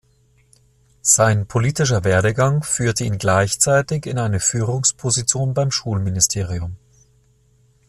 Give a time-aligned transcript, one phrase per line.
[1.03, 6.77] Sein politischer Werdegang führte ihn gleichzeitig in eine Führungsposition beim Schulministerium.